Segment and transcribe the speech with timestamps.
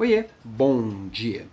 [0.00, 1.46] Oiê, bom dia.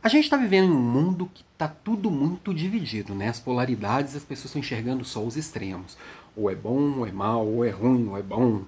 [0.00, 3.28] A gente está vivendo em um mundo que está tudo muito dividido, né?
[3.28, 5.98] As polaridades, as pessoas estão enxergando só os extremos.
[6.36, 8.62] Ou é bom, ou é mal, ou é ruim, ou é bom,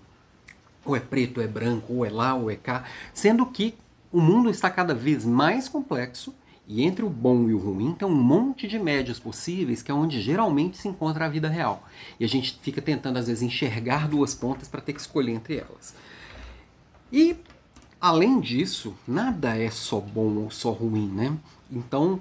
[0.84, 2.82] ou é preto, ou é branco, ou é lá, ou é cá.
[3.14, 3.76] Sendo que
[4.10, 6.35] o mundo está cada vez mais complexo
[6.67, 9.94] e entre o bom e o ruim tem um monte de médios possíveis que é
[9.94, 11.88] onde geralmente se encontra a vida real.
[12.19, 15.58] E a gente fica tentando às vezes enxergar duas pontas para ter que escolher entre
[15.58, 15.94] elas.
[17.12, 17.37] E
[18.02, 21.38] Além disso, nada é só bom ou só ruim, né?
[21.70, 22.20] Então,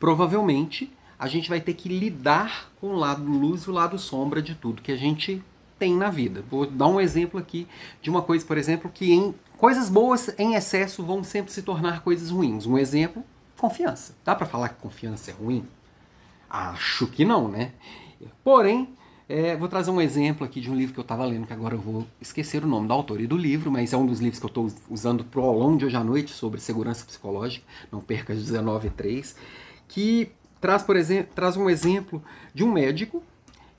[0.00, 4.40] provavelmente, a gente vai ter que lidar com o lado luz e o lado sombra
[4.40, 5.44] de tudo que a gente
[5.78, 6.42] tem na vida.
[6.50, 7.68] Vou dar um exemplo aqui
[8.00, 12.02] de uma coisa, por exemplo, que em coisas boas em excesso vão sempre se tornar
[12.02, 12.64] coisas ruins.
[12.64, 13.22] Um exemplo,
[13.58, 14.16] confiança.
[14.24, 15.62] Dá para falar que confiança é ruim?
[16.48, 17.72] Acho que não, né?
[18.42, 18.88] Porém,
[19.28, 21.74] é, vou trazer um exemplo aqui de um livro que eu estava lendo, que agora
[21.74, 24.38] eu vou esquecer o nome do autor e do livro, mas é um dos livros
[24.38, 28.00] que eu estou usando para o aulão de hoje à noite sobre segurança psicológica, não
[28.00, 29.34] perca 19.3,
[29.86, 32.22] que traz, por exemplo, traz um exemplo
[32.54, 33.22] de um médico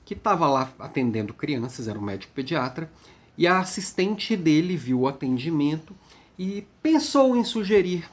[0.06, 2.92] que estava lá atendendo crianças, era um médico pediatra,
[3.36, 5.96] e a assistente dele viu o atendimento
[6.38, 8.08] e pensou em sugerir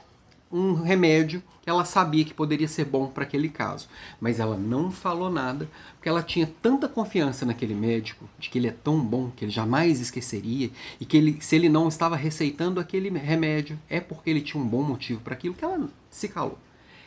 [0.51, 3.89] um remédio que ela sabia que poderia ser bom para aquele caso.
[4.21, 8.67] Mas ela não falou nada, porque ela tinha tanta confiança naquele médico, de que ele
[8.67, 12.79] é tão bom, que ele jamais esqueceria, e que ele, se ele não estava receitando
[12.79, 16.57] aquele remédio, é porque ele tinha um bom motivo para aquilo, que ela se calou.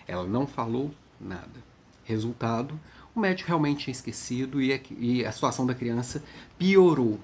[0.06, 1.70] Ela não falou nada.
[2.04, 2.78] Resultado,
[3.14, 6.22] o médico realmente tinha esquecido e a, e a situação da criança
[6.58, 7.18] piorou.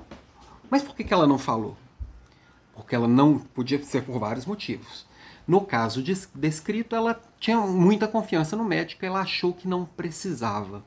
[0.71, 1.77] Mas por que, que ela não falou?
[2.75, 5.07] Porque ela não podia ser por vários motivos.
[5.47, 10.85] No caso descrito, ela tinha muita confiança no médico, ela achou que não precisava.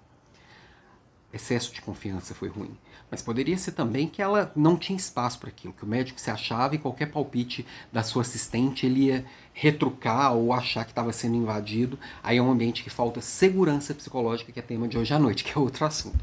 [1.31, 2.75] Excesso de confiança foi ruim.
[3.09, 6.29] Mas poderia ser também que ela não tinha espaço para aquilo, que o médico se
[6.29, 11.35] achava e qualquer palpite da sua assistente ele ia retrucar ou achar que estava sendo
[11.35, 11.97] invadido.
[12.21, 15.43] Aí é um ambiente que falta segurança psicológica, que é tema de hoje à noite,
[15.45, 16.19] que é outro assunto.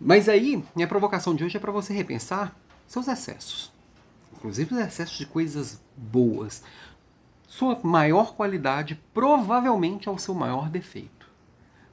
[0.00, 2.56] Mas aí, minha provocação de hoje é para você repensar
[2.86, 3.72] seus excessos.
[4.34, 6.62] Inclusive os excessos de coisas boas
[7.52, 11.30] sua maior qualidade provavelmente é o seu maior defeito.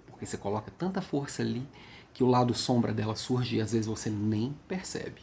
[0.07, 1.67] Porque você coloca tanta força ali
[2.13, 5.21] que o lado sombra dela surge e às vezes você nem percebe.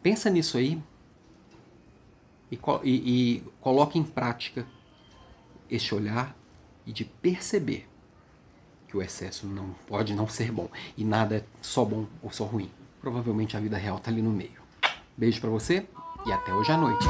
[0.00, 0.80] Pensa nisso aí
[2.52, 2.90] e, e,
[3.36, 4.64] e coloque em prática
[5.68, 6.36] este olhar
[6.86, 7.88] e de perceber
[8.86, 12.44] que o excesso não pode não ser bom e nada é só bom ou só
[12.44, 12.70] ruim.
[13.00, 14.62] Provavelmente a vida real está ali no meio.
[15.16, 15.84] Beijo para você
[16.24, 17.04] e até hoje à noite.